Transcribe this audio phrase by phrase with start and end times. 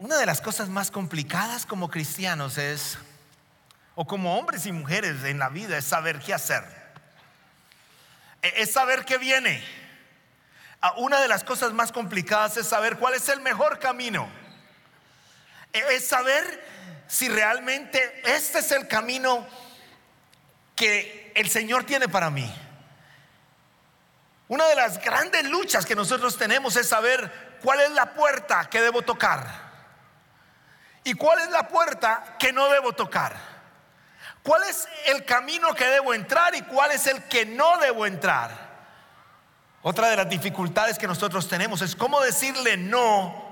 [0.00, 2.96] Una de las cosas más complicadas como cristianos es,
[3.94, 6.64] o como hombres y mujeres en la vida, es saber qué hacer.
[8.40, 9.62] E, es saber qué viene.
[10.80, 14.26] Ah, una de las cosas más complicadas es saber cuál es el mejor camino.
[15.70, 19.46] E, es saber si realmente este es el camino
[20.76, 22.50] que el Señor tiene para mí.
[24.48, 28.80] Una de las grandes luchas que nosotros tenemos es saber cuál es la puerta que
[28.80, 29.68] debo tocar
[31.04, 33.36] y cuál es la puerta que no debo tocar.
[34.42, 38.70] ¿Cuál es el camino que debo entrar y cuál es el que no debo entrar?
[39.82, 43.50] Otra de las dificultades que nosotros tenemos es cómo decirle no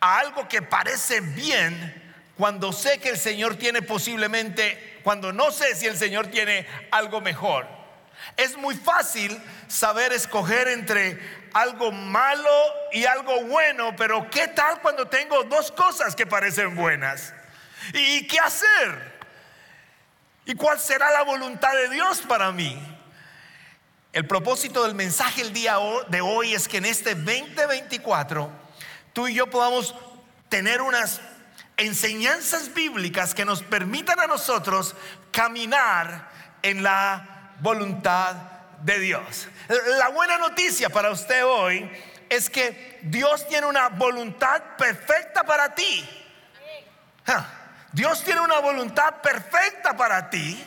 [0.00, 5.74] a algo que parece bien cuando sé que el Señor tiene posiblemente, cuando no sé
[5.74, 7.66] si el Señor tiene algo mejor.
[8.36, 9.38] Es muy fácil
[9.68, 11.18] saber escoger entre
[11.52, 12.50] algo malo
[12.92, 17.32] y algo bueno, pero ¿qué tal cuando tengo dos cosas que parecen buenas?
[17.92, 19.20] ¿Y qué hacer?
[20.44, 22.78] ¿Y cuál será la voluntad de Dios para mí?
[24.12, 25.76] El propósito del mensaje el día
[26.08, 28.50] de hoy es que en este 2024
[29.12, 29.94] tú y yo podamos
[30.48, 31.20] tener unas
[31.76, 34.96] enseñanzas bíblicas que nos permitan a nosotros
[35.30, 36.28] caminar
[36.62, 38.49] en la voluntad
[38.80, 39.48] de Dios.
[39.98, 41.90] La buena noticia para usted hoy
[42.28, 46.08] es que Dios tiene una voluntad perfecta para ti.
[47.92, 50.64] Dios tiene una voluntad perfecta para ti.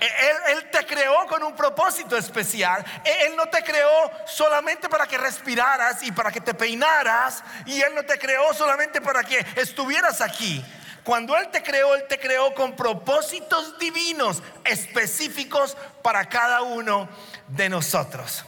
[0.00, 2.82] Él, te creó con un propósito especial.
[3.04, 7.44] Él no te creó solamente para que respiraras y para que te peinaras.
[7.66, 10.64] Y Él no te creó solamente para que estuvieras aquí.
[11.10, 17.08] Cuando Él te creó, Él te creó con propósitos divinos específicos para cada uno
[17.48, 18.44] de nosotros.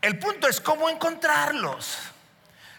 [0.00, 1.98] El punto es cómo encontrarlos.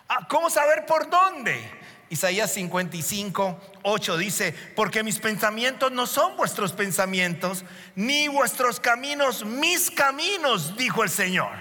[0.07, 1.69] Ah, ¿Cómo saber por dónde?
[2.07, 7.65] Isaías 55, 8 dice, porque mis pensamientos no son vuestros pensamientos,
[7.95, 11.51] ni vuestros caminos mis caminos, dijo el Señor.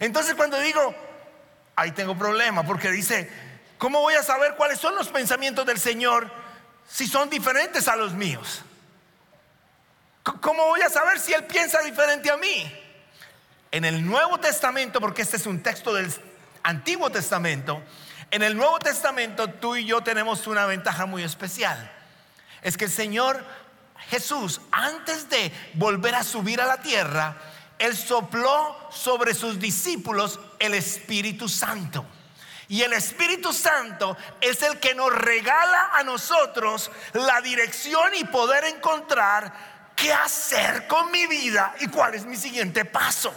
[0.00, 0.92] Entonces cuando digo,
[1.76, 3.30] ahí tengo problema, porque dice,
[3.78, 6.37] ¿cómo voy a saber cuáles son los pensamientos del Señor
[6.88, 8.62] si son diferentes a los míos?
[10.40, 12.72] ¿Cómo voy a saber si Él piensa diferente a mí?
[13.70, 16.12] En el Nuevo Testamento, porque este es un texto del
[16.62, 17.82] Antiguo Testamento,
[18.30, 21.90] en el Nuevo Testamento tú y yo tenemos una ventaja muy especial.
[22.62, 23.42] Es que el Señor
[24.10, 27.36] Jesús, antes de volver a subir a la tierra,
[27.78, 32.04] Él sopló sobre sus discípulos el Espíritu Santo.
[32.68, 38.64] Y el Espíritu Santo es el que nos regala a nosotros la dirección y poder
[38.64, 39.52] encontrar
[39.96, 43.32] qué hacer con mi vida y cuál es mi siguiente paso.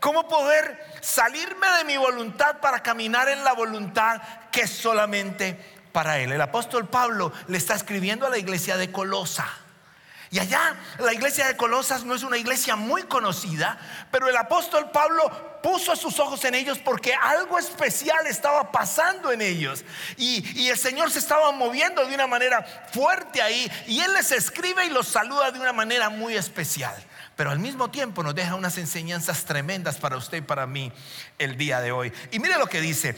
[0.00, 5.54] ¿Cómo poder salirme de mi voluntad para caminar en la voluntad que es solamente
[5.92, 6.32] para Él?
[6.32, 9.46] El apóstol Pablo le está escribiendo a la iglesia de Colosa.
[10.30, 13.78] Y allá la iglesia de Colosas no es una iglesia muy conocida,
[14.10, 19.40] pero el apóstol Pablo puso sus ojos en ellos porque algo especial estaba pasando en
[19.40, 19.84] ellos.
[20.16, 23.70] Y, el Señor se estaba moviendo de una manera fuerte ahí.
[23.86, 26.94] Y Él les escribe y los saluda de una manera muy especial
[27.36, 30.90] pero al mismo tiempo nos deja unas enseñanzas tremendas para usted y para mí
[31.38, 32.10] el día de hoy.
[32.32, 33.14] Y mire lo que dice.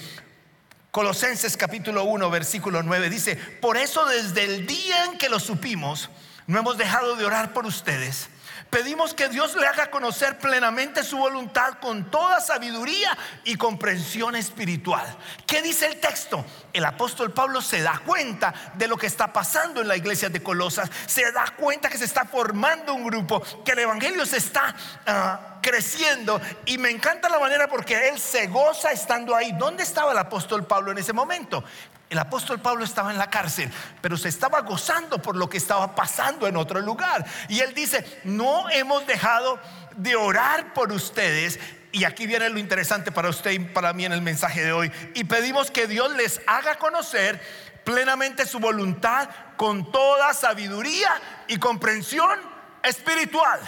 [0.91, 6.10] Colosenses capítulo 1, versículo 9 dice, por eso desde el día en que lo supimos,
[6.48, 8.28] no hemos dejado de orar por ustedes
[8.70, 15.06] Pedimos que Dios le haga conocer plenamente su voluntad con toda sabiduría y comprensión espiritual.
[15.47, 16.44] ¿Qué dice el texto?
[16.75, 20.42] El apóstol Pablo se da cuenta de lo que está pasando en la iglesia de
[20.42, 20.91] Colosas.
[21.06, 24.75] Se da cuenta que se está formando un grupo, que el evangelio se está
[25.06, 26.38] ah, creciendo.
[26.66, 29.53] Y me encanta la manera porque él se goza estando ahí.
[29.53, 31.65] ¿Dónde estaba el apóstol Pablo en ese momento?
[32.10, 33.70] El apóstol Pablo estaba en la cárcel,
[34.00, 37.26] pero se estaba gozando por lo que estaba pasando en otro lugar.
[37.48, 39.60] Y él dice, no hemos dejado
[39.96, 41.58] de orar por ustedes.
[41.92, 44.91] Y aquí viene lo interesante para usted y para mí en el mensaje de hoy.
[45.14, 47.42] Y pedimos que Dios les haga conocer
[47.84, 51.10] plenamente su voluntad con toda sabiduría
[51.47, 52.38] y comprensión
[52.83, 53.60] espiritual.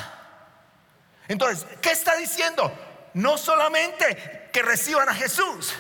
[1.29, 2.73] Entonces, ¿qué está diciendo?
[3.13, 5.75] No solamente que reciban a Jesús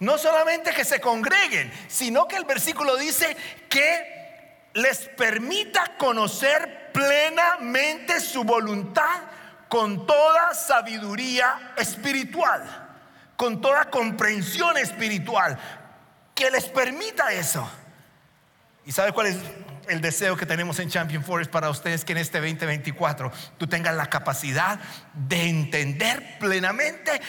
[0.00, 3.36] no solamente que se congreguen, sino que el versículo dice
[3.68, 4.16] que
[4.74, 9.22] les permita conocer plenamente su voluntad
[9.68, 12.62] con toda sabiduría espiritual,
[13.36, 15.58] con toda comprensión espiritual,
[16.34, 17.68] que les permita eso.
[18.84, 19.36] ¿Y sabe cuál es
[19.88, 22.04] el deseo que tenemos en Champion Forest para ustedes?
[22.04, 24.78] Que en este 2024 tú tengas la capacidad
[25.14, 27.20] de entender plenamente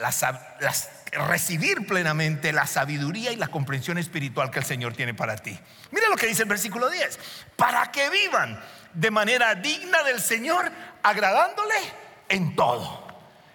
[0.00, 0.22] las,
[0.60, 5.58] las recibir plenamente la sabiduría y la comprensión espiritual que el Señor tiene para ti.
[5.90, 7.18] Mira lo que dice el versículo 10.
[7.56, 8.60] Para que vivan
[8.92, 10.70] de manera digna del Señor,
[11.02, 11.76] agradándole
[12.28, 13.06] en todo.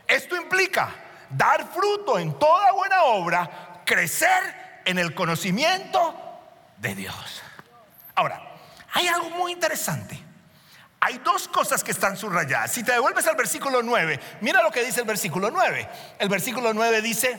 [0.08, 0.90] Esto implica
[1.30, 6.16] dar fruto en toda buena obra, crecer en el conocimiento
[6.78, 7.42] de Dios.
[8.16, 8.42] Ahora,
[8.94, 10.23] hay algo muy interesante.
[11.06, 12.72] Hay dos cosas que están subrayadas.
[12.72, 15.90] Si te devuelves al versículo 9, mira lo que dice el versículo 9.
[16.18, 17.38] El versículo 9 dice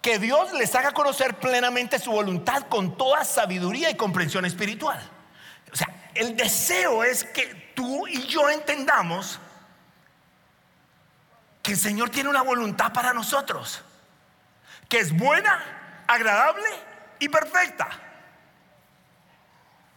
[0.00, 5.10] que Dios les haga conocer plenamente su voluntad con toda sabiduría y comprensión espiritual.
[5.72, 9.40] O sea, el deseo es que tú y yo entendamos
[11.64, 13.82] que el Señor tiene una voluntad para nosotros,
[14.88, 16.68] que es buena, agradable
[17.18, 17.88] y perfecta.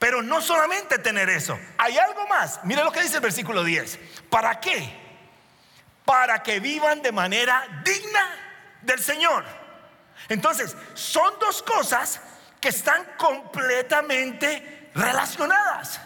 [0.01, 2.59] Pero no solamente tener eso, hay algo más.
[2.63, 4.00] Mira lo que dice el versículo 10.
[4.31, 5.00] ¿Para qué?
[6.03, 8.36] Para que vivan de manera digna
[8.81, 9.45] del Señor.
[10.27, 12.19] Entonces, son dos cosas
[12.59, 16.01] que están completamente relacionadas.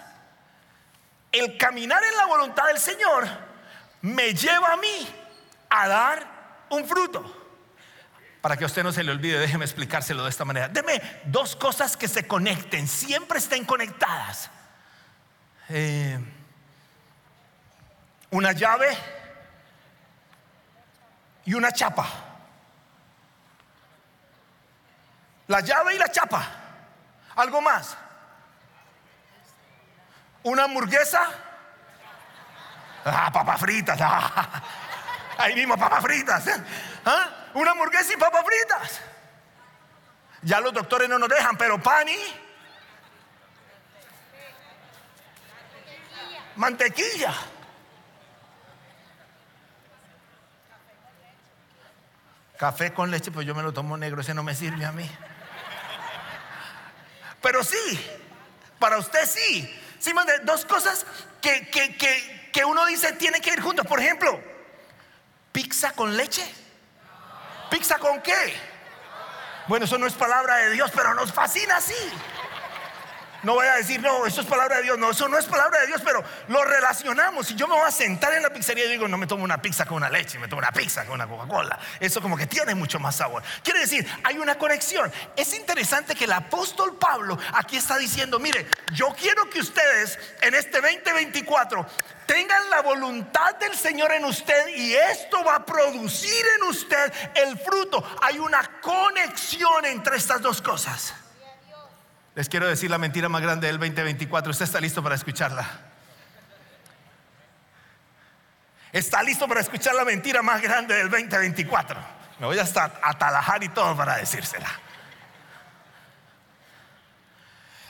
[1.31, 3.25] El caminar en la voluntad del Señor
[4.01, 5.07] me lleva a mí
[5.69, 7.44] a dar un fruto.
[8.45, 10.68] Para que usted no se le olvide, déjeme explicárselo de esta manera.
[10.68, 14.51] Deme dos cosas que se conecten, siempre estén conectadas.
[15.68, 16.19] Eh,
[18.30, 18.95] una llave
[21.45, 22.07] y una chapa.
[25.47, 26.47] La llave y la chapa.
[27.38, 27.97] Algo más.
[30.44, 31.27] Una hamburguesa.
[33.06, 33.97] Ah, papas fritas.
[34.00, 34.62] Ah,
[35.39, 36.45] ahí mismo papas fritas.
[37.03, 37.42] ¿Ah?
[37.56, 39.02] Una hamburguesa y papas fritas.
[40.44, 42.18] Ya los doctores no nos dejan, pero pan y
[46.56, 47.34] mantequilla.
[52.57, 55.10] Café con leche, pues yo me lo tomo negro, ese no me sirve a mí.
[57.42, 58.00] Pero sí,
[58.80, 59.81] para usted sí.
[60.00, 60.13] Sí,
[60.44, 61.06] dos cosas
[61.42, 63.88] que, que, que, que uno dice tienen que ir juntos.
[63.88, 64.40] Por ejemplo,
[65.52, 66.65] pizza con leche.
[67.70, 68.56] ¿Pizza con qué?
[69.68, 71.94] Bueno, eso no es palabra de Dios, pero nos fascina así.
[73.45, 74.97] No voy a decir, no, eso es palabra de Dios.
[74.97, 77.45] No, eso no es palabra de Dios, pero lo relacionamos.
[77.45, 79.62] Si yo me voy a sentar en la pizzería y digo, no me tomo una
[79.62, 81.77] pizza con una leche, me tomo una pizza con una Coca-Cola.
[82.00, 83.44] Eso como que tiene mucho más sabor.
[83.63, 85.13] Quiere decir, hay una conexión.
[85.36, 90.56] Es interesante que el apóstol Pablo aquí está diciendo, mire, yo quiero que ustedes en
[90.56, 91.86] este 2024
[92.25, 97.59] tengan la voluntad del Señor en usted y esto va a producir en usted el
[97.59, 98.03] fruto.
[98.24, 101.13] Hay una conexión entre estas dos cosas.
[102.36, 104.52] Les quiero decir la mentira más grande del 2024.
[104.52, 105.66] ¿Usted está listo para escucharla?
[108.92, 111.98] ¿Está listo para escuchar la mentira más grande del 2024?
[112.40, 114.70] Me voy hasta a talajar y todo para decírsela.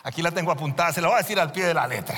[0.03, 2.17] Aquí la tengo apuntada, se la voy a decir al pie de la letra.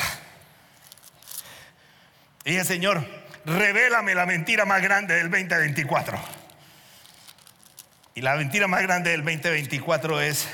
[2.44, 3.06] Y dije, Señor,
[3.45, 6.19] revélame la mentira más grande del 2024.
[8.15, 10.50] Y la mentira más grande del 2024 es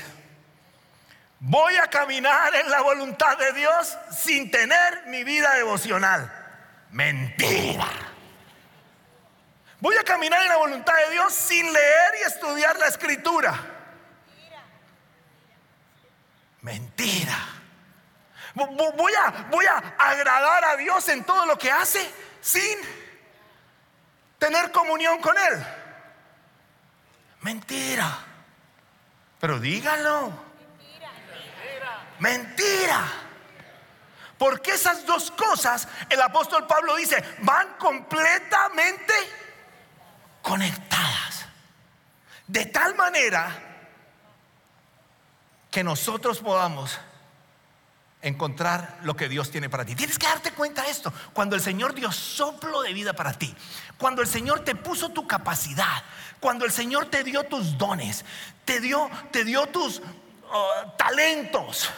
[1.46, 6.32] Voy a caminar en la voluntad de Dios sin tener mi vida devocional.
[6.90, 7.86] Mentira.
[9.78, 13.60] Voy a caminar en la voluntad de Dios sin leer y estudiar la escritura.
[16.62, 17.36] Mentira.
[18.54, 22.10] Voy a, voy a agradar a Dios en todo lo que hace
[22.40, 22.78] sin
[24.38, 25.62] tener comunión con Él.
[27.42, 28.18] Mentira.
[29.38, 30.43] Pero dígalo.
[32.18, 33.04] Mentira.
[34.38, 39.14] Porque esas dos cosas, el apóstol Pablo dice, van completamente
[40.42, 41.46] conectadas.
[42.46, 43.74] De tal manera
[45.70, 46.98] que nosotros podamos
[48.22, 49.94] encontrar lo que Dios tiene para ti.
[49.94, 51.12] Tienes que darte cuenta de esto.
[51.32, 53.54] Cuando el Señor dio soplo de vida para ti,
[53.98, 56.02] cuando el Señor te puso tu capacidad,
[56.40, 58.24] cuando el Señor te dio tus dones,
[58.64, 60.00] te dio, te dio tus
[60.54, 61.90] oh, talentos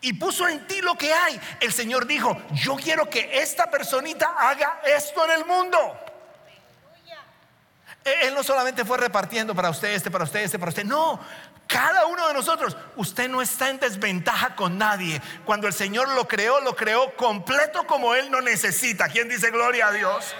[0.00, 1.40] y puso en ti lo que hay.
[1.60, 5.78] El Señor dijo, yo quiero que esta personita haga esto en el mundo.
[8.04, 10.84] Él no solamente fue repartiendo para usted, este, para usted, este, para usted.
[10.84, 11.20] No,
[11.66, 15.20] cada uno de nosotros, usted no está en desventaja con nadie.
[15.44, 19.08] Cuando el Señor lo creó, lo creó completo como Él no necesita.
[19.08, 20.34] ¿Quién dice gloria a Dios?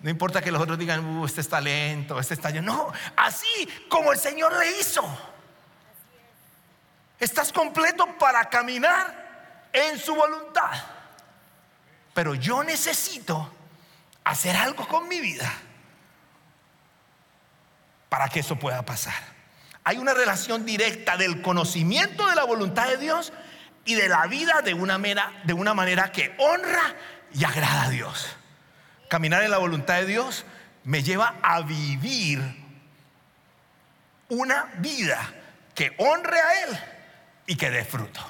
[0.00, 2.60] No importa que los otros digan, uh, este está lento, este está yo.
[2.60, 5.31] No, así como el Señor le hizo.
[7.22, 10.72] Estás completo para caminar en su voluntad.
[12.14, 13.48] Pero yo necesito
[14.24, 15.48] hacer algo con mi vida
[18.08, 19.14] para que eso pueda pasar.
[19.84, 23.32] Hay una relación directa del conocimiento de la voluntad de Dios
[23.84, 26.96] y de la vida de una, manera, de una manera que honra
[27.32, 28.34] y agrada a Dios.
[29.08, 30.44] Caminar en la voluntad de Dios
[30.82, 32.40] me lleva a vivir
[34.28, 35.20] una vida
[35.72, 36.91] que honre a Él
[37.46, 38.20] y que dé fruto.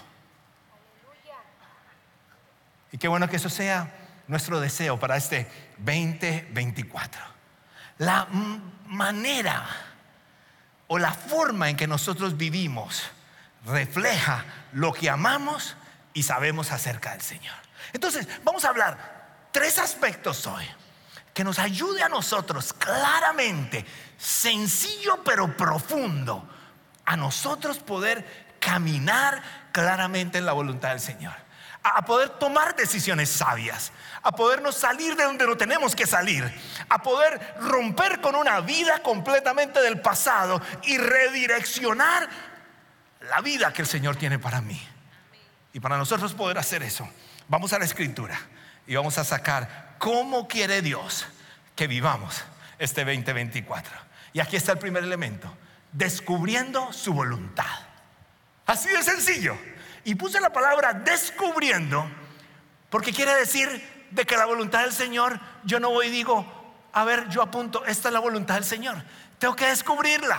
[2.92, 3.90] Y qué bueno que eso sea
[4.28, 7.23] nuestro deseo para este 2024.
[7.99, 8.26] La
[8.87, 9.66] manera
[10.88, 13.04] o la forma en que nosotros vivimos
[13.64, 15.76] refleja lo que amamos
[16.12, 17.54] y sabemos acerca del Señor.
[17.92, 20.64] Entonces, vamos a hablar tres aspectos hoy
[21.33, 23.87] que nos ayude a nosotros claramente,
[24.19, 26.47] sencillo pero profundo,
[27.07, 29.42] a nosotros poder caminar
[29.73, 31.35] claramente en la voluntad del Señor,
[31.83, 33.90] a poder tomar decisiones sabias,
[34.23, 36.45] a podernos salir de donde no tenemos que salir,
[36.88, 42.28] a poder romper con una vida completamente del pasado y redireccionar
[43.28, 44.81] la vida que el Señor tiene para mí.
[45.73, 47.09] Y para nosotros poder hacer eso,
[47.49, 48.38] vamos a la escritura
[48.87, 51.26] y vamos a sacar cómo quiere Dios
[51.75, 52.45] que vivamos
[52.78, 53.92] este 2024.
[54.35, 55.52] Y aquí está el primer elemento,
[55.92, 57.92] descubriendo su voluntad.
[58.66, 59.57] Así de sencillo.
[60.04, 62.07] Y puse la palabra descubriendo
[62.90, 66.45] porque quiere decir de que la voluntad del Señor, yo no voy y digo,
[66.92, 69.02] a ver, yo apunto, esta es la voluntad del Señor.
[69.38, 70.38] Tengo que descubrirla.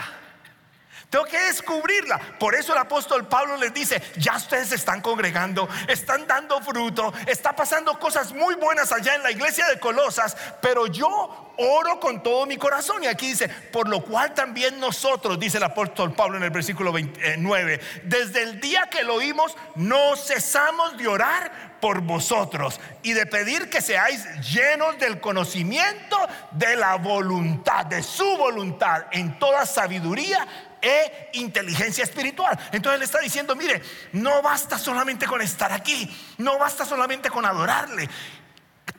[1.10, 2.20] Tengo que descubrirla.
[2.40, 7.56] Por eso el apóstol Pablo les dice, ya ustedes están congregando, están dando fruto, está
[7.56, 12.46] pasando cosas muy buenas allá en la iglesia de Colosas, pero yo oro con todo
[12.46, 13.04] mi corazón.
[13.04, 16.92] Y aquí dice, por lo cual también nosotros, dice el apóstol Pablo en el versículo
[16.92, 23.26] 29, desde el día que lo oímos, no cesamos de orar por vosotros y de
[23.26, 26.18] pedir que seáis llenos del conocimiento
[26.52, 30.48] de la voluntad, de su voluntad, en toda sabiduría
[30.84, 32.60] e inteligencia espiritual.
[32.74, 37.46] Entonces le está diciendo, mire, no basta solamente con estar aquí, no basta solamente con
[37.46, 38.10] adorarle.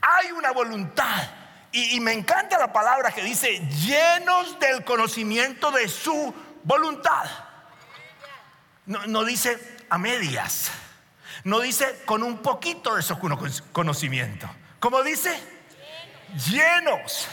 [0.01, 1.29] Hay una voluntad.
[1.73, 7.25] Y, me encanta la palabra que dice, llenos del conocimiento de su voluntad.
[8.87, 9.59] No, no dice
[9.91, 10.71] a medias,
[11.43, 13.19] no dice con un poquito de su
[13.73, 14.49] conocimiento.
[14.79, 15.37] ¿Cómo dice?
[16.49, 17.27] Llenos.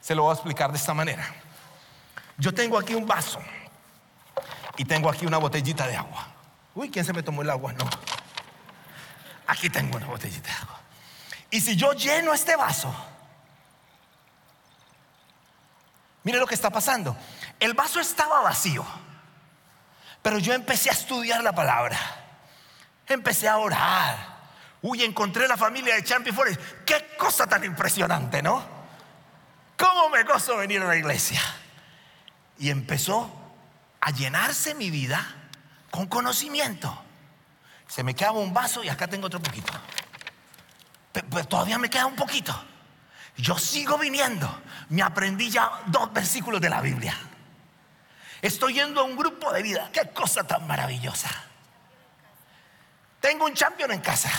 [0.00, 1.26] Se lo voy a explicar de esta manera.
[2.38, 3.40] Yo tengo aquí un vaso
[4.76, 6.28] y tengo aquí una botellita de agua.
[6.74, 7.72] Uy, ¿quién se me tomó el agua?
[7.72, 7.84] No.
[9.48, 10.80] Aquí tengo una botellita de agua.
[11.50, 12.94] Y si yo lleno este vaso,
[16.22, 17.16] mire lo que está pasando.
[17.58, 18.86] El vaso estaba vacío,
[20.22, 21.98] pero yo empecé a estudiar la palabra.
[23.08, 24.38] Empecé a orar.
[24.80, 26.60] Uy, encontré la familia de Champion Forest.
[26.86, 28.62] Qué cosa tan impresionante, ¿no?
[29.76, 31.40] ¿Cómo me gozo venir a la iglesia?
[32.58, 33.30] Y empezó
[34.00, 35.24] a llenarse mi vida
[35.90, 37.02] con conocimiento.
[37.86, 39.72] Se me quedaba un vaso y acá tengo otro poquito.
[41.12, 42.54] Pero, todavía me queda un poquito.
[43.36, 44.62] Yo sigo viniendo.
[44.90, 47.16] Me aprendí ya dos versículos de la Biblia.
[48.42, 49.90] Estoy yendo a un grupo de vida.
[49.92, 51.28] Qué cosa tan maravillosa.
[53.20, 54.30] Tengo un champion en casa.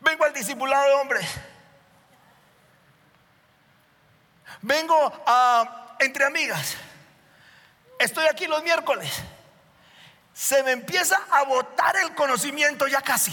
[0.00, 1.26] Vengo al discipulado de hombres
[4.62, 6.76] Vengo a, entre amigas.
[7.98, 9.12] Estoy aquí los miércoles.
[10.32, 13.32] Se me empieza a botar el conocimiento ya casi.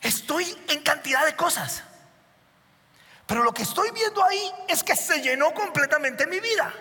[0.00, 1.82] Estoy en cantidad de cosas.
[3.26, 6.72] Pero lo que estoy viendo ahí es que se llenó completamente mi vida.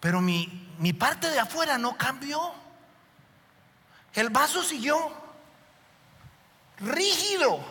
[0.00, 2.52] Pero mi, mi parte de afuera no cambió.
[4.14, 5.27] El vaso siguió
[6.80, 7.64] rígido,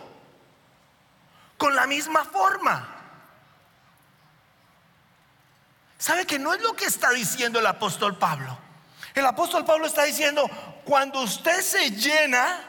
[1.58, 2.96] con la misma forma.
[5.98, 8.58] ¿Sabe que no es lo que está diciendo el apóstol Pablo?
[9.14, 10.48] El apóstol Pablo está diciendo,
[10.86, 12.60] cuando usted se llena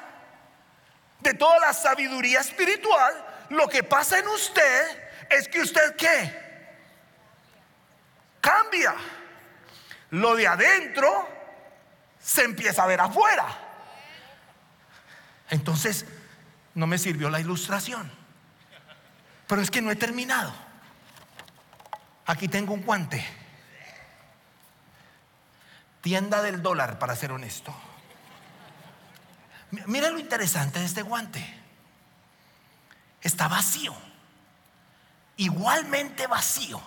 [1.20, 3.12] de toda la sabiduría espiritual,
[3.50, 6.48] lo que pasa en usted es que usted qué?
[8.40, 8.94] Cambia.
[10.10, 11.28] Lo de adentro
[12.18, 13.46] se empieza a ver afuera.
[15.50, 16.06] Entonces,
[16.74, 18.10] no me sirvió la ilustración.
[19.46, 20.52] Pero es que no he terminado.
[22.26, 23.24] Aquí tengo un guante.
[26.02, 27.74] Tienda del dólar, para ser honesto.
[29.86, 31.42] Mira lo interesante de este guante.
[33.22, 33.94] Está vacío.
[35.38, 36.80] Igualmente vacío.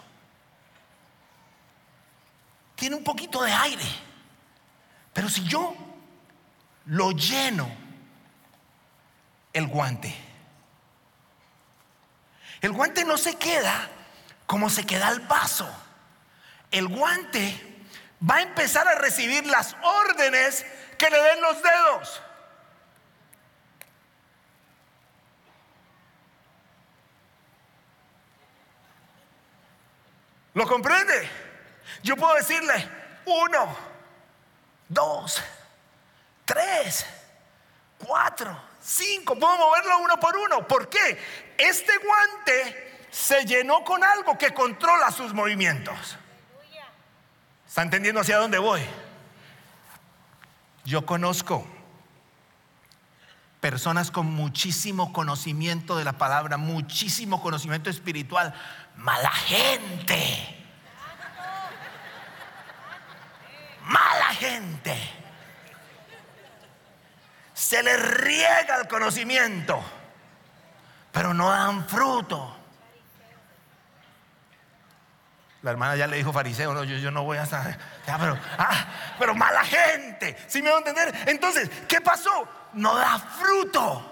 [2.76, 3.86] Tiene un poquito de aire.
[5.14, 5.76] Pero si yo
[6.86, 7.81] lo lleno
[9.54, 10.14] el guante.
[12.62, 13.90] El guante no se queda
[14.46, 15.70] como se queda el vaso.
[16.70, 17.86] El guante
[18.30, 20.66] va a empezar a recibir las órdenes
[20.98, 22.22] que le den los dedos.
[30.54, 31.30] ¿Lo comprende?
[32.04, 32.90] Yo puedo decirle,
[33.26, 33.76] uno,
[34.90, 35.42] dos,
[36.46, 37.06] tres,
[38.06, 39.38] cuatro, cinco.
[39.38, 40.68] Puedo moverlo uno por uno.
[40.68, 41.20] ¿Por qué?
[41.58, 46.18] Este guante se llenó con algo que controla sus movimientos.
[47.68, 48.82] ¿Está entendiendo hacia dónde voy?
[50.84, 51.66] Yo conozco
[53.62, 58.54] personas con muchísimo conocimiento de la palabra, muchísimo conocimiento espiritual,
[58.96, 60.58] mala gente.
[63.86, 65.21] Mala gente.
[67.62, 69.80] Se les riega el conocimiento,
[71.12, 72.58] pero no dan fruto.
[75.62, 77.78] La hermana ya le dijo fariseo, no, yo, no voy a saber.
[78.04, 78.88] pero, ah,
[79.20, 80.36] pero mala gente.
[80.48, 81.14] ¿Sí me va a entender?
[81.28, 82.48] Entonces, ¿qué pasó?
[82.74, 84.11] No da fruto.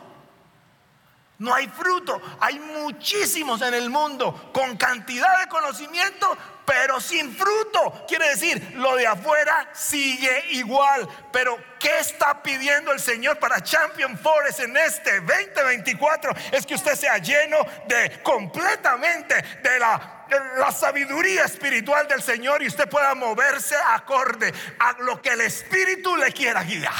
[1.40, 2.22] No hay fruto.
[2.42, 8.06] Hay muchísimos en el mundo con cantidad de conocimiento, pero sin fruto.
[8.10, 11.08] Quiere decir, lo de afuera sigue igual.
[11.32, 16.34] Pero, ¿qué está pidiendo el Señor para Champion Forest en este 2024?
[16.52, 22.62] Es que usted sea lleno de completamente de la, de la sabiduría espiritual del Señor
[22.62, 26.94] y usted pueda moverse acorde a lo que el Espíritu le quiera guiar.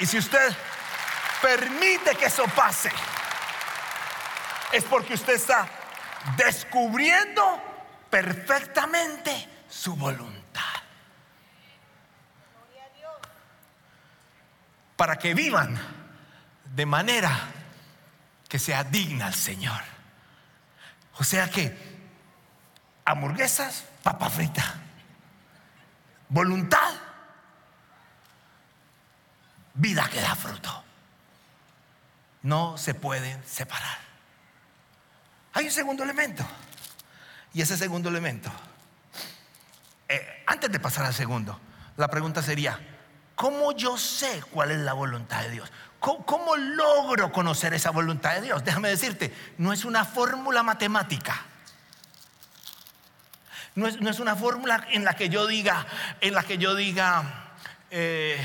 [0.00, 0.52] Y si usted
[1.40, 2.90] permite que eso pase,
[4.72, 5.68] es porque usted está
[6.36, 7.62] descubriendo
[8.10, 10.62] perfectamente su voluntad.
[14.96, 15.76] Para que vivan
[16.64, 17.36] de manera
[18.48, 19.80] que sea digna al Señor.
[21.18, 21.76] O sea que
[23.04, 24.74] hamburguesas, papa frita,
[26.28, 26.94] voluntad,
[29.74, 30.84] vida que da fruto
[32.44, 33.98] no se pueden separar.
[35.54, 36.46] Hay un segundo elemento.
[37.54, 38.50] Y ese segundo elemento,
[40.08, 41.58] eh, antes de pasar al segundo,
[41.96, 42.78] la pregunta sería,
[43.36, 45.72] ¿cómo yo sé cuál es la voluntad de Dios?
[46.00, 48.62] ¿Cómo, logro conocer esa voluntad de Dios?
[48.62, 51.42] Déjame decirte, no es una fórmula matemática.
[53.74, 55.86] No es, una fórmula en la que yo diga,
[56.20, 57.54] en la que yo diga,
[57.90, 58.38] eh,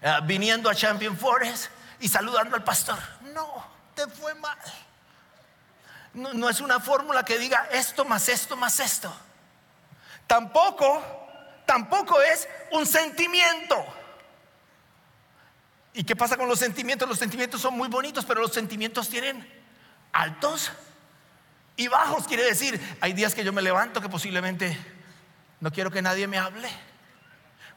[0.00, 2.98] eh, viniendo a Champion Forest, y saludando al pastor.
[3.32, 4.58] No, te fue mal.
[6.14, 9.12] No, es una fórmula que diga esto más esto más esto.
[10.26, 11.02] Tampoco,
[11.66, 13.84] tampoco es un sentimiento.
[15.92, 17.08] ¿Y qué pasa con los sentimientos?
[17.08, 19.46] Los sentimientos son muy bonitos, pero los sentimientos tienen
[20.12, 20.70] altos
[21.76, 22.26] y bajos.
[22.26, 24.78] Quiere decir, hay días que yo me levanto que posiblemente
[25.60, 26.68] no quiero que nadie me hable.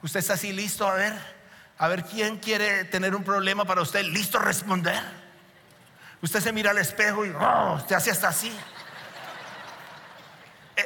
[0.03, 1.36] Usted está así listo a ver
[1.77, 5.01] a ver quién quiere tener un problema para usted, listo responder.
[6.21, 8.51] Usted se mira al espejo y oh, se hace hasta así.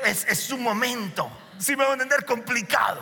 [0.05, 1.31] Es, es su momento.
[1.57, 3.01] Si me va a entender, complicado.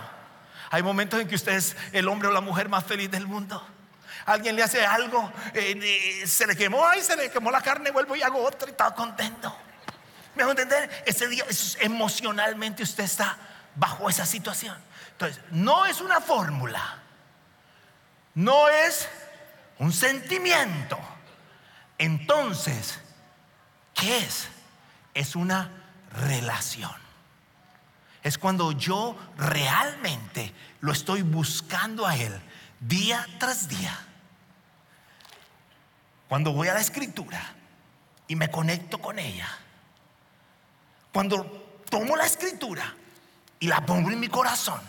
[0.70, 3.66] Hay momentos en que usted es el hombre o la mujer más feliz del mundo.
[4.26, 8.16] Alguien le hace algo, eh, se le quemó, ay, se le quemó la carne, vuelvo
[8.16, 9.56] y hago otra y estaba contento.
[10.36, 11.04] ¿Me va a entender?
[11.06, 11.44] Ese día
[11.80, 13.38] emocionalmente usted está
[13.76, 14.78] bajo esa situación.
[15.14, 17.00] Entonces, no es una fórmula
[18.40, 19.10] no es
[19.80, 20.98] un sentimiento.
[21.98, 23.00] Entonces,
[23.94, 24.48] ¿qué es?
[25.14, 25.70] Es una
[26.14, 26.96] relación.
[28.24, 32.42] Es cuando yo realmente lo estoy buscando a Él
[32.80, 33.98] día tras día.
[36.30, 37.42] Cuando voy a la escritura
[38.30, 39.50] y me conecto con ella.
[41.12, 41.44] Cuando
[41.90, 42.96] tomo la escritura
[43.60, 44.80] y la pongo en mi corazón.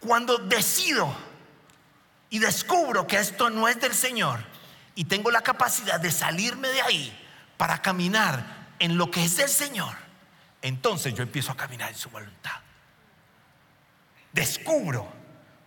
[0.00, 1.33] Cuando decido
[2.34, 4.40] y descubro que esto no es del Señor
[4.96, 9.48] y tengo la capacidad de salirme de ahí para caminar en lo que es del
[9.48, 9.94] Señor,
[10.60, 12.56] entonces yo empiezo a caminar en su voluntad.
[14.32, 15.12] Descubro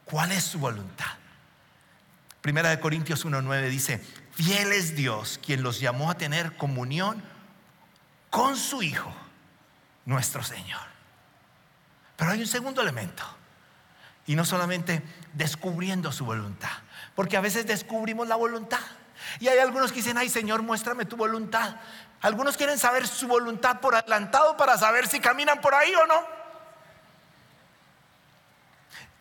[0.03, 1.15] cuál es su voluntad.
[2.41, 7.23] Primera de Corintios 1:9 dice, "Fiel es Dios quien los llamó a tener comunión
[8.29, 9.15] con su Hijo,
[10.03, 10.85] nuestro Señor."
[12.17, 13.23] Pero hay un segundo elemento.
[14.27, 15.01] Y no solamente
[15.33, 16.69] descubriendo su voluntad,
[17.15, 18.81] porque a veces descubrimos la voluntad.
[19.39, 21.77] Y hay algunos que dicen, ay Señor, muéstrame tu voluntad.
[22.21, 26.37] Algunos quieren saber su voluntad por adelantado para saber si caminan por ahí o no.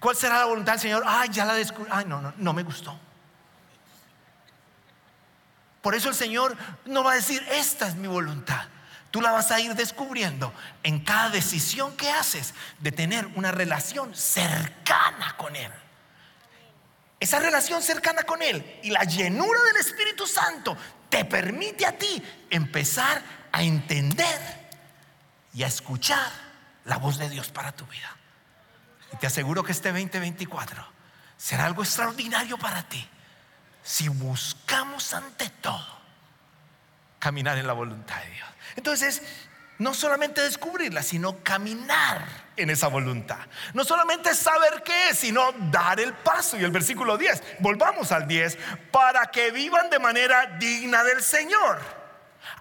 [0.00, 1.02] ¿Cuál será la voluntad del Señor?
[1.06, 1.90] Ay, ya la descubrí.
[1.92, 2.98] Ay, no, no, no me gustó.
[5.82, 8.66] Por eso el Señor no va a decir, esta es mi voluntad.
[9.10, 14.14] Tú la vas a ir descubriendo en cada decisión que haces de tener una relación
[14.14, 15.72] cercana con Él.
[17.18, 20.76] Esa relación cercana con Él y la llenura del Espíritu Santo
[21.08, 24.68] te permite a ti empezar a entender
[25.54, 26.30] y a escuchar
[26.84, 28.16] la voz de Dios para tu vida.
[29.12, 30.86] Y te aseguro que este 2024
[31.36, 33.08] será algo extraordinario para ti
[33.82, 35.96] si buscamos ante todo
[37.18, 38.48] caminar en la voluntad de Dios.
[38.74, 39.22] Entonces,
[39.78, 42.24] no solamente descubrirla, sino caminar
[42.56, 43.38] en esa voluntad.
[43.74, 46.56] No solamente saber qué es, sino dar el paso.
[46.56, 48.58] Y el versículo 10, volvamos al 10,
[48.90, 51.78] para que vivan de manera digna del Señor,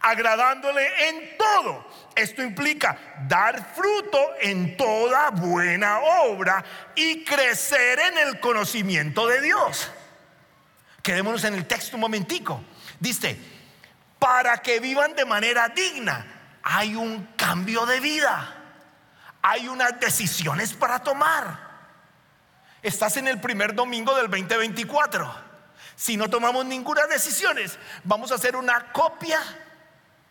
[0.02, 1.88] agradándole en todo.
[2.16, 6.64] Esto implica dar fruto en toda buena obra
[6.96, 9.90] y crecer en el conocimiento de Dios.
[11.02, 12.62] Quedémonos en el texto un momentico.
[13.00, 13.38] Dice,
[14.20, 16.26] para que vivan de manera digna.
[16.64, 18.56] Hay un cambio de vida.
[19.42, 21.60] Hay unas decisiones para tomar.
[22.82, 25.46] Estás en el primer domingo del 2024.
[25.96, 27.58] Si no tomamos ninguna decisión,
[28.04, 29.40] vamos a hacer una copia,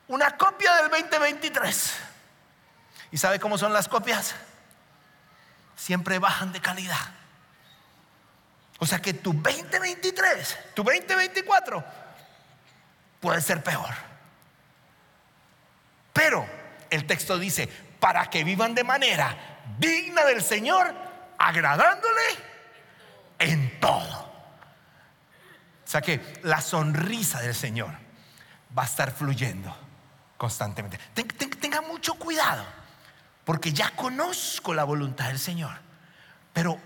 [0.08, 1.94] una copia del 2023.
[3.12, 4.34] ¿Y sabe cómo son las copias?
[5.76, 6.98] Siempre bajan de calidad.
[8.78, 12.03] O sea que tu 2023, tu 2024
[13.24, 13.88] puede ser peor.
[16.12, 16.46] Pero
[16.90, 17.66] el texto dice,
[17.98, 19.34] para que vivan de manera
[19.78, 20.94] digna del Señor,
[21.38, 22.20] agradándole
[23.38, 24.30] en todo.
[25.86, 27.92] O sea que la sonrisa del Señor
[28.76, 29.74] va a estar fluyendo
[30.36, 30.98] constantemente.
[31.62, 32.62] tenga mucho cuidado,
[33.46, 35.72] porque ya conozco la voluntad del Señor.
[36.52, 36.78] Pero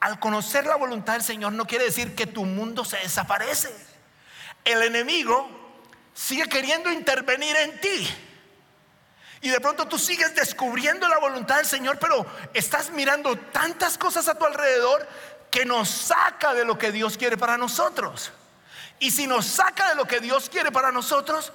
[0.00, 3.74] al conocer la voluntad del Señor no quiere decir que tu mundo se desaparece.
[4.66, 5.57] El enemigo
[6.18, 8.08] sigue queriendo intervenir en ti.
[9.40, 14.26] Y de pronto tú sigues descubriendo la voluntad del Señor, pero estás mirando tantas cosas
[14.26, 15.08] a tu alrededor
[15.48, 18.32] que nos saca de lo que Dios quiere para nosotros.
[18.98, 21.52] Y si nos saca de lo que Dios quiere para nosotros,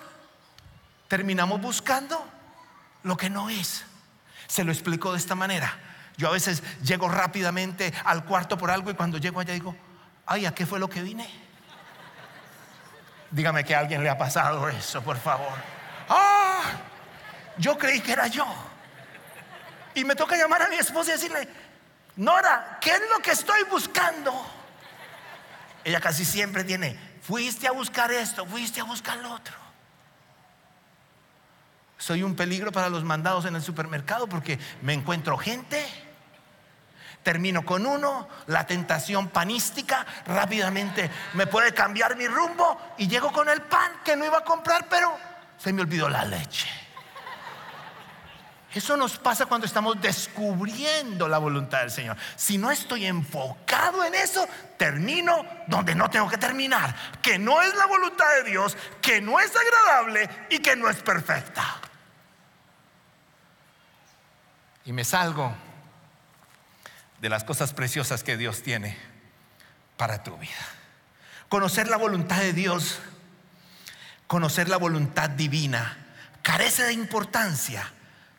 [1.10, 2.26] terminamos buscando
[3.04, 3.84] lo que no es.
[4.48, 5.78] Se lo explico de esta manera.
[6.16, 9.76] Yo a veces llego rápidamente al cuarto por algo y cuando llego allá digo,
[10.26, 11.43] ay, ¿a qué fue lo que vine?
[13.34, 15.58] Dígame que a alguien le ha pasado eso, por favor.
[16.08, 16.62] Ah,
[17.58, 18.46] yo creí que era yo.
[19.96, 21.48] Y me toca llamar a mi esposa y decirle,
[22.16, 24.32] Nora, ¿qué es lo que estoy buscando?
[25.84, 29.56] Ella casi siempre tiene, fuiste a buscar esto, fuiste a buscar lo otro.
[31.98, 35.84] Soy un peligro para los mandados en el supermercado porque me encuentro gente
[37.24, 43.50] termino con uno, la tentación panística, rápidamente me puede cambiar mi rumbo y llego con
[43.50, 45.18] el pan que no iba a comprar, pero
[45.58, 46.68] se me olvidó la leche.
[48.74, 52.18] Eso nos pasa cuando estamos descubriendo la voluntad del Señor.
[52.36, 57.74] Si no estoy enfocado en eso, termino donde no tengo que terminar, que no es
[57.76, 61.64] la voluntad de Dios, que no es agradable y que no es perfecta.
[64.86, 65.56] Y me salgo
[67.24, 68.98] de las cosas preciosas que Dios tiene
[69.96, 70.52] para tu vida.
[71.48, 73.00] Conocer la voluntad de Dios,
[74.28, 75.96] conocer la voluntad divina,
[76.42, 77.90] carece de importancia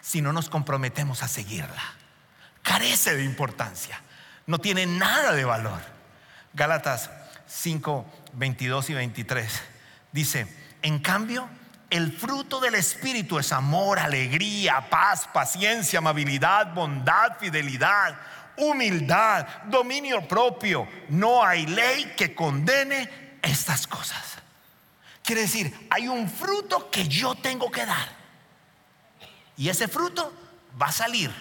[0.02, 1.82] si no nos comprometemos a seguirla.
[2.62, 3.98] Carece de importancia,
[4.46, 5.80] no tiene nada de valor.
[6.52, 7.08] Gálatas
[7.46, 9.62] 5, 22 y 23
[10.12, 10.46] dice,
[10.82, 11.48] en cambio,
[11.88, 18.18] el fruto del Espíritu es amor, alegría, paz, paciencia, amabilidad, bondad, fidelidad
[18.56, 20.88] humildad, dominio propio.
[21.08, 24.22] No hay ley que condene estas cosas.
[25.22, 28.08] Quiere decir, hay un fruto que yo tengo que dar.
[29.56, 30.32] Y ese fruto
[30.80, 31.32] va a salir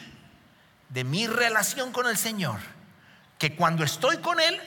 [0.90, 2.60] de mi relación con el Señor.
[3.38, 4.62] Que cuando estoy con Él,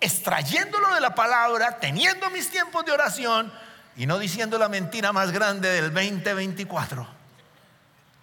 [0.00, 3.52] extrayéndolo de la palabra, teniendo mis tiempos de oración
[3.96, 7.06] y no diciendo la mentira más grande del 2024,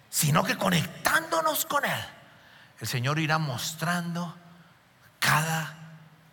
[0.08, 2.04] sino que conectándonos con Él
[2.80, 4.34] el Señor irá mostrando
[5.18, 5.76] cada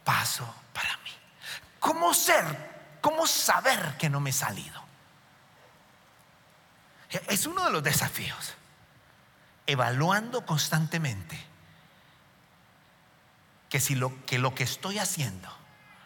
[0.03, 1.12] paso para mí.
[1.79, 2.97] ¿Cómo ser?
[3.01, 4.81] ¿Cómo saber que no me he salido?
[7.27, 8.53] Es uno de los desafíos.
[9.65, 11.38] Evaluando constantemente
[13.69, 15.49] que si lo que, lo que estoy haciendo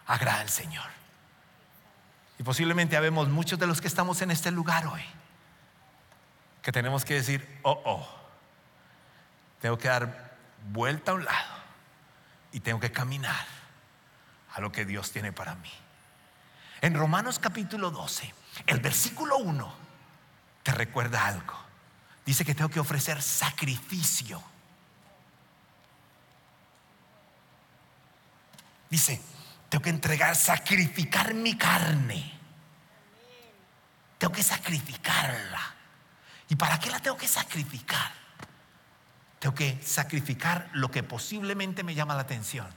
[0.07, 0.89] agrada al Señor.
[2.39, 5.03] Y posiblemente habemos muchos de los que estamos en este lugar hoy
[6.61, 8.07] que tenemos que decir, oh, oh,
[9.61, 10.30] tengo que dar
[10.69, 11.55] vuelta a un lado
[12.51, 13.45] y tengo que caminar
[14.53, 15.71] a lo que Dios tiene para mí.
[16.81, 18.33] En Romanos capítulo 12,
[18.67, 19.75] el versículo 1
[20.63, 21.53] te recuerda algo.
[22.25, 24.43] Dice que tengo que ofrecer sacrificio.
[28.89, 29.21] Dice,
[29.69, 32.39] tengo que entregar, sacrificar mi carne.
[34.17, 35.75] Tengo que sacrificarla.
[36.49, 38.20] ¿Y para qué la tengo que sacrificar?
[39.41, 42.67] Tengo que sacrificar lo que posiblemente me llama la atención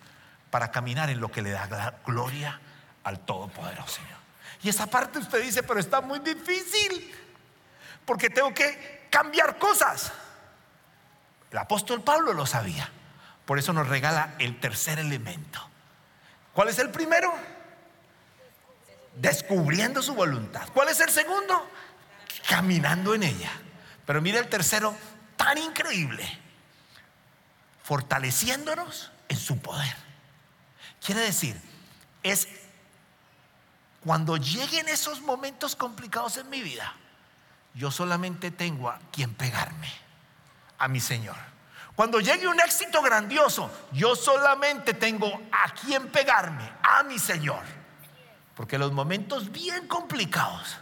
[0.48, 2.58] para caminar en lo que le da gloria
[3.02, 4.16] al Todopoderoso Señor.
[4.62, 7.14] Y esa parte usted dice, pero está muy difícil,
[8.06, 10.10] porque tengo que cambiar cosas.
[11.50, 12.90] El apóstol Pablo lo sabía.
[13.44, 15.68] Por eso nos regala el tercer elemento.
[16.54, 17.30] ¿Cuál es el primero?
[19.16, 20.66] Descubriendo su voluntad.
[20.72, 21.68] ¿Cuál es el segundo?
[22.48, 23.52] Caminando en ella.
[24.06, 24.96] Pero mire el tercero,
[25.36, 26.43] tan increíble.
[27.84, 29.94] Fortaleciéndonos en su poder.
[31.04, 31.60] Quiere decir,
[32.22, 32.48] es
[34.00, 36.94] cuando lleguen esos momentos complicados en mi vida,
[37.74, 39.90] yo solamente tengo a quien pegarme,
[40.78, 41.36] a mi Señor.
[41.94, 47.62] Cuando llegue un éxito grandioso, yo solamente tengo a quien pegarme, a mi Señor.
[48.56, 50.78] Porque los momentos bien complicados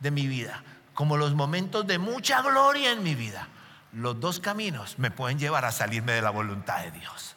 [0.00, 0.64] de mi vida,
[0.94, 3.48] como los momentos de mucha gloria en mi vida,
[3.92, 7.34] los dos caminos me pueden llevar a salirme de la voluntad de Dios.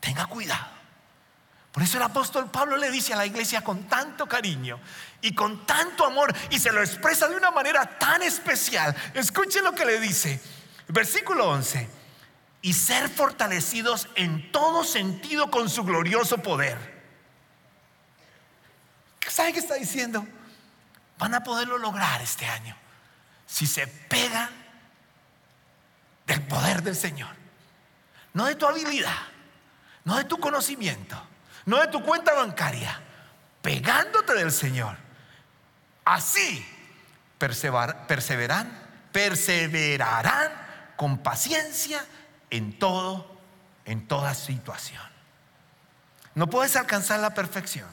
[0.00, 0.78] Tenga cuidado.
[1.72, 4.80] Por eso el apóstol Pablo le dice a la iglesia con tanto cariño
[5.20, 8.96] y con tanto amor y se lo expresa de una manera tan especial.
[9.14, 10.40] Escuche lo que le dice.
[10.88, 11.88] Versículo 11.
[12.62, 16.98] Y ser fortalecidos en todo sentido con su glorioso poder.
[19.28, 20.26] ¿Sabe qué está diciendo?
[21.18, 22.76] Van a poderlo lograr este año
[23.46, 24.67] si se pegan
[26.28, 27.34] del poder del Señor.
[28.34, 29.18] No de tu habilidad,
[30.04, 31.20] no de tu conocimiento
[31.68, 32.98] no de tu cuenta bancaria,
[33.60, 34.96] pegándote del Señor.
[36.02, 36.66] Así
[37.36, 38.72] perseveran,
[39.12, 40.50] perseverarán
[40.96, 42.02] con paciencia
[42.48, 43.38] en todo,
[43.84, 45.02] en toda situación.
[46.34, 47.90] No puedes alcanzar la perfección.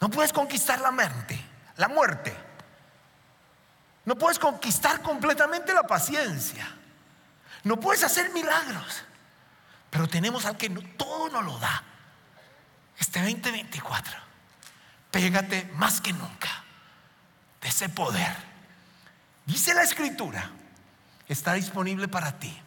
[0.00, 1.40] No puedes conquistar la muerte,
[1.76, 2.36] la muerte.
[4.08, 6.66] No puedes conquistar completamente la paciencia.
[7.62, 9.02] No puedes hacer milagros.
[9.90, 11.82] Pero tenemos al que todo nos lo da.
[12.96, 14.14] Este 2024,
[15.10, 16.48] pégate más que nunca
[17.60, 18.34] de ese poder.
[19.44, 20.52] Dice la escritura,
[21.28, 22.58] está disponible para ti.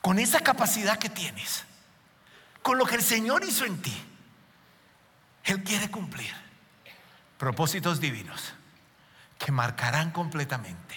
[0.00, 1.64] Con esa capacidad que tienes,
[2.62, 4.04] con lo que el Señor hizo en ti,
[5.42, 6.32] Él quiere cumplir
[7.38, 8.52] propósitos divinos
[9.40, 10.94] que marcarán completamente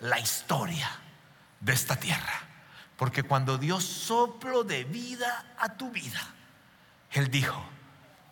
[0.00, 0.90] la historia
[1.60, 2.42] de esta tierra.
[2.96, 6.20] Porque cuando Dios soplo de vida a tu vida,
[7.12, 7.64] Él dijo,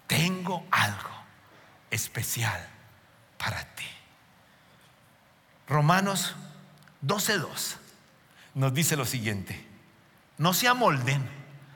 [0.08, 1.10] tengo algo
[1.90, 2.68] especial
[3.38, 3.86] para ti.
[5.68, 6.34] Romanos
[7.04, 7.76] 12.2
[8.54, 9.64] nos dice lo siguiente,
[10.38, 11.28] no se amolden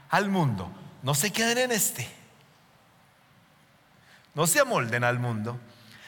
[0.09, 0.73] al mundo,
[1.05, 2.13] no se queden en este,
[4.35, 5.61] no se amolden al mundo,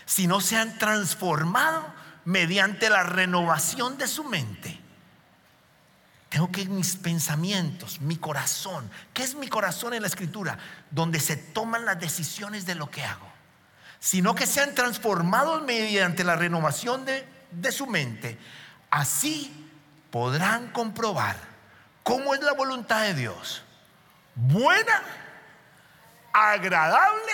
[0.05, 1.87] sino se han transformado
[2.25, 4.83] mediante la renovación de su mente
[6.33, 10.57] tengo que mis pensamientos, mi corazón, ¿qué es mi corazón en la escritura?
[10.91, 13.31] Donde se toman las decisiones de lo que hago.
[14.01, 18.39] Sino que sean transformados mediante la renovación de, de su mente.
[18.89, 19.69] Así
[20.11, 21.37] podrán comprobar
[22.03, 23.63] cómo es la voluntad de Dios.
[24.35, 25.03] Buena,
[26.33, 27.33] agradable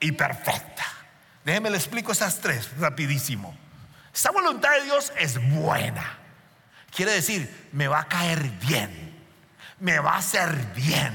[0.00, 0.84] y perfecta.
[1.44, 3.56] Déjenme le explico esas tres rapidísimo.
[4.14, 6.20] Esa voluntad de Dios es buena
[6.90, 8.90] Quiere decir, me va a caer bien,
[9.78, 11.12] me va a hacer bien.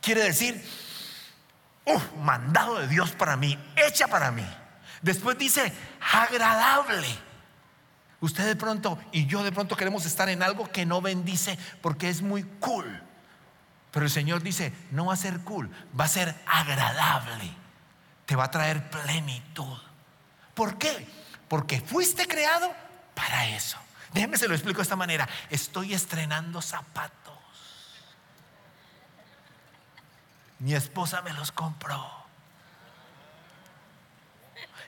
[0.00, 0.62] Quiere decir,
[1.84, 4.46] uh, mandado de Dios para mí, hecha para mí.
[5.02, 5.72] Después dice,
[6.12, 7.08] agradable.
[8.20, 12.08] Usted de pronto y yo de pronto queremos estar en algo que no bendice porque
[12.08, 13.02] es muy cool.
[13.90, 17.54] Pero el Señor dice, no va a ser cool, va a ser agradable.
[18.26, 19.78] Te va a traer plenitud.
[20.54, 21.06] ¿Por qué?
[21.48, 22.72] Porque fuiste creado
[23.14, 23.78] para eso.
[24.12, 25.28] Déjeme se lo explico de esta manera.
[25.50, 27.34] Estoy estrenando zapatos.
[30.60, 32.24] Mi esposa me los compró.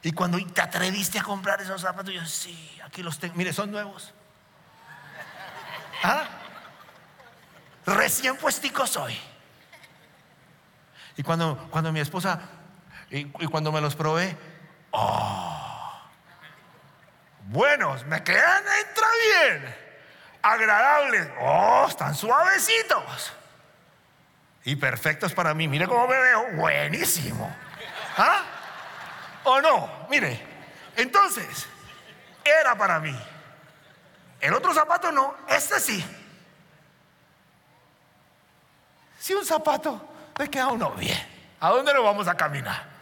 [0.03, 3.35] Y cuando te atreviste a comprar esos zapatos, yo sí, aquí los tengo.
[3.35, 4.14] Mire, son nuevos.
[6.03, 6.25] ¿Ah?
[7.85, 9.18] Recién puesticos soy.
[11.16, 12.40] Y cuando, cuando mi esposa,
[13.10, 14.36] y, cuando me los probé,
[14.90, 16.02] oh,
[17.46, 19.76] buenos, me quedan, entra bien,
[20.42, 23.32] agradables, oh, están suavecitos.
[24.64, 25.68] Y perfecto es para mí.
[25.68, 26.56] Mire cómo me veo.
[26.56, 27.54] Buenísimo.
[28.16, 28.42] ¿Ah?
[29.44, 29.88] ¿O no?
[30.10, 30.44] Mire.
[30.96, 31.68] Entonces,
[32.44, 33.16] era para mí.
[34.40, 36.04] El otro zapato no, este sí.
[39.20, 41.18] Si un zapato le queda uno bien,
[41.60, 42.95] ¿a dónde lo vamos a caminar?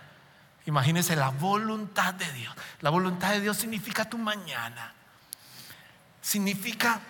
[0.66, 2.54] Imagínese la voluntad de Dios.
[2.80, 4.92] La voluntad de Dios significa tu mañana,
[6.22, 7.00] significa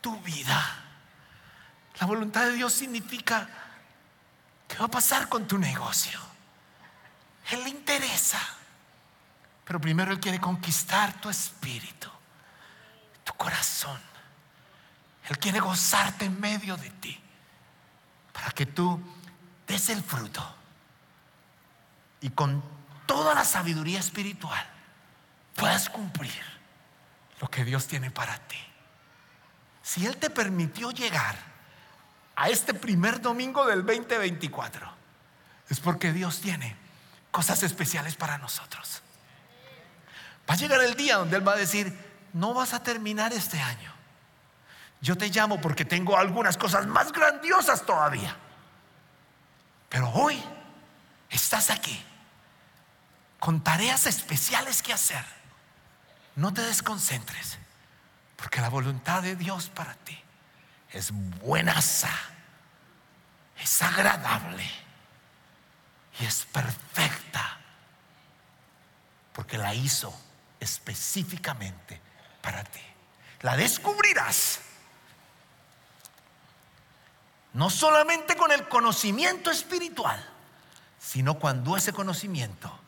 [0.00, 0.84] tu vida.
[2.00, 3.48] La voluntad de Dios significa
[4.66, 6.18] qué va a pasar con tu negocio.
[7.50, 8.40] Él le interesa,
[9.64, 12.08] pero primero Él quiere conquistar tu espíritu,
[13.24, 14.00] tu corazón.
[15.28, 17.20] Él quiere gozarte en medio de ti
[18.32, 18.98] para que tú
[19.66, 20.56] des el fruto
[22.20, 22.77] y con
[23.08, 24.64] toda la sabiduría espiritual
[25.56, 26.44] puedas cumplir
[27.40, 28.58] lo que Dios tiene para ti.
[29.82, 31.34] Si Él te permitió llegar
[32.36, 34.92] a este primer domingo del 2024,
[35.70, 36.76] es porque Dios tiene
[37.30, 39.00] cosas especiales para nosotros.
[40.48, 41.96] Va a llegar el día donde Él va a decir,
[42.34, 43.92] no vas a terminar este año.
[45.00, 48.36] Yo te llamo porque tengo algunas cosas más grandiosas todavía.
[49.88, 50.42] Pero hoy
[51.30, 52.04] estás aquí
[53.38, 55.24] con tareas especiales que hacer.
[56.36, 57.58] No te desconcentres,
[58.36, 60.18] porque la voluntad de Dios para ti
[60.92, 62.10] es buenaza,
[63.60, 64.68] es agradable
[66.20, 67.58] y es perfecta,
[69.32, 70.14] porque la hizo
[70.60, 72.00] específicamente
[72.40, 72.80] para ti.
[73.40, 74.60] La descubrirás
[77.54, 80.24] no solamente con el conocimiento espiritual,
[81.00, 82.78] sino cuando ese conocimiento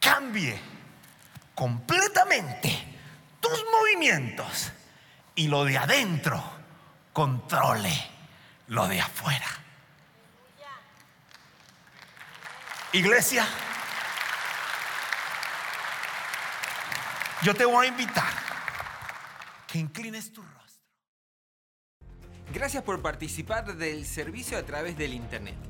[0.00, 0.58] cambie
[1.54, 2.98] completamente
[3.38, 4.72] tus movimientos
[5.34, 6.42] y lo de adentro
[7.12, 7.92] controle
[8.68, 9.46] lo de afuera.
[12.92, 13.46] Iglesia,
[17.42, 18.32] yo te voy a invitar
[19.68, 20.60] que inclines tu rostro.
[22.52, 25.69] Gracias por participar del servicio a través del Internet.